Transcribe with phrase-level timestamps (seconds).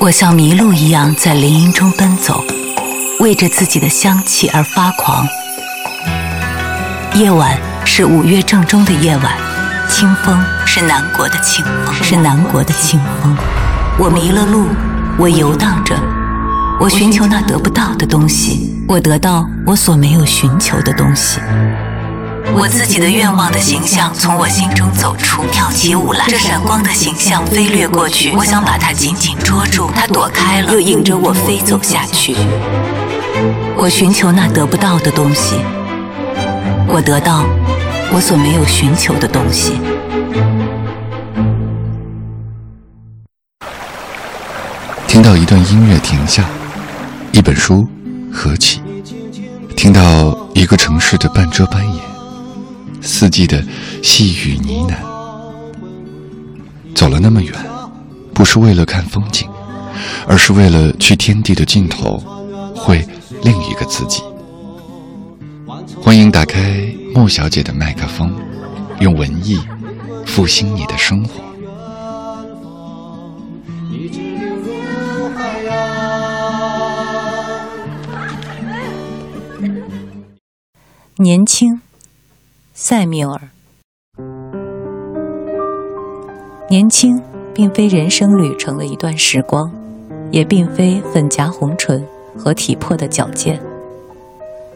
[0.00, 2.44] 我像麋鹿一样在林荫中奔走，
[3.18, 5.26] 为着自己的香气而发狂。
[7.14, 9.32] 夜晚是五月正中的夜晚，
[9.88, 13.36] 清风是南国的清风，是南国的清风。
[13.98, 14.68] 我迷了路，
[15.18, 15.96] 我游荡着，
[16.78, 21.40] 我寻求那得不到的东西，我得到我所没有寻求的东西。
[22.54, 26.24] 我自己的愿望的形象从我心中走出，跳起舞来。
[26.28, 32.34] 这闪光的形象飞掠过去，我想把它紧紧捉住，它躲开了，又引着我飞走下去。
[33.76, 35.56] 我寻求那得不到的东西，
[36.88, 37.44] 我得到
[38.12, 39.74] 我所没有寻求的东西。
[45.06, 46.44] 听到一段音乐停下，
[47.32, 47.86] 一本书
[48.32, 48.82] 合起，
[49.76, 52.07] 听到一个城市的半遮半掩。
[53.08, 53.64] 四季的
[54.02, 54.94] 细雨呢喃，
[56.94, 57.52] 走了那么远，
[58.34, 59.48] 不是为了看风景，
[60.26, 62.22] 而是为了去天地的尽头，
[62.76, 63.02] 会
[63.42, 64.22] 另一个自己。
[66.02, 68.30] 欢迎打开莫小姐的麦克风，
[69.00, 69.58] 用文艺
[70.26, 71.42] 复兴你的生活。
[81.16, 81.80] 年轻。
[82.80, 83.40] 塞缪尔，
[86.70, 87.20] 年轻
[87.52, 89.68] 并非人生旅程的一段时光，
[90.30, 93.60] 也并非粉颊红唇和体魄的矫健。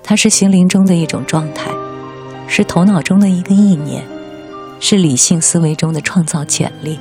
[0.00, 1.72] 它是心灵中的一种状态，
[2.46, 4.04] 是头脑中的一个意念，
[4.78, 7.00] 是理性思维中的创造潜力，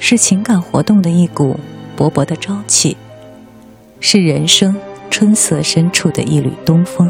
[0.00, 1.56] 是情感活动的一股
[1.96, 2.96] 勃勃的朝气，
[4.00, 4.74] 是人生
[5.08, 7.08] 春色深处的一缕东风。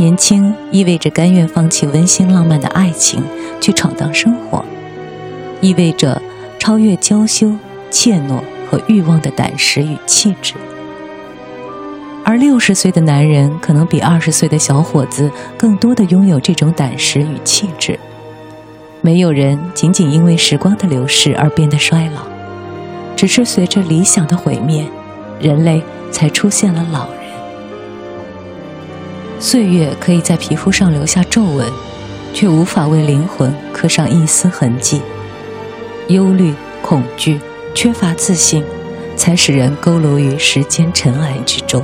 [0.00, 3.22] 年轻意味着甘愿放弃温馨浪漫的爱情，
[3.60, 4.64] 去闯荡生活，
[5.60, 6.22] 意味着
[6.58, 7.52] 超越娇羞、
[7.90, 8.40] 怯懦
[8.70, 10.54] 和欲望的胆识与气质。
[12.24, 18.00] 而六十岁的男人可能比二十岁的小伙子更多的拥有这种胆识与气质。
[19.02, 22.22] 没有人仅仅因为时光的流逝而变得衰老，
[23.14, 24.86] 只是随着理想的毁灭，
[25.38, 27.06] 人类才出现了老。
[29.40, 31.66] 岁月可以在皮肤上留下皱纹，
[32.34, 35.00] 却无法为灵魂刻上一丝痕迹。
[36.08, 37.40] 忧虑、恐惧、
[37.74, 38.62] 缺乏自信，
[39.16, 41.82] 才使人佝偻于时间尘埃之中。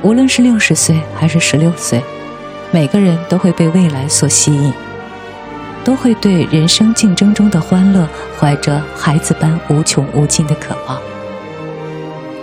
[0.00, 2.02] 无论是六十岁还是十六岁，
[2.70, 4.72] 每个人都会被未来所吸引，
[5.84, 8.08] 都会对人生竞争中的欢乐
[8.40, 10.98] 怀着孩子般无穷无尽的渴望。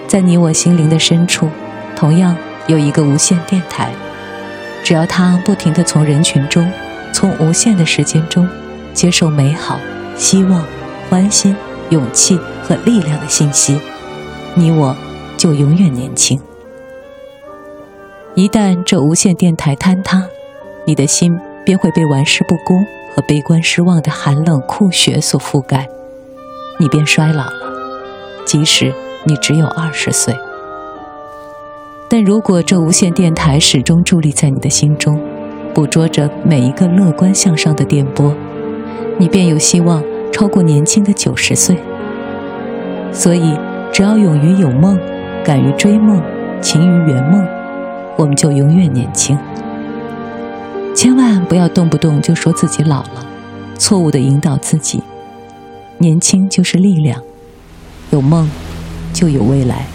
[0.08, 1.50] 在你我心灵的深处，
[1.96, 2.38] 同样。
[2.70, 3.92] 有一个无线电台，
[4.84, 6.72] 只要它不停地从人群中，
[7.12, 8.48] 从无限的时间中，
[8.94, 9.80] 接受美好、
[10.16, 10.64] 希望、
[11.10, 11.56] 欢欣、
[11.90, 13.82] 勇气和力量的信息，
[14.54, 14.96] 你我
[15.36, 16.40] 就永远年轻。
[18.36, 20.24] 一旦这无线电台坍塌，
[20.86, 25.90] 你的心便会被玩世不恭和悲观失望的寒冷酷雪所覆盖，
[26.80, 27.54] 你便衰老了，
[28.46, 28.94] 即使
[29.26, 30.38] 你只有二十岁。
[32.12, 35.22] 但如果这无线电台始终伫立在你的心中，
[35.76, 38.34] 捕捉着每一个乐观向上的电波，
[39.20, 41.78] 你便有希望超过年轻的九十岁。
[43.12, 43.56] 所以，
[43.94, 45.00] 只要勇于有梦，
[45.46, 46.20] 敢于追梦，
[46.60, 47.46] 勤于圆梦，
[48.18, 49.38] 我们就永远年轻。
[50.96, 53.24] 千万不要动不动就说自己老了，
[53.78, 55.04] 错误的引导自己。
[56.00, 57.22] 年轻就是力量，
[58.10, 58.50] 有梦
[59.14, 59.86] 就有未来。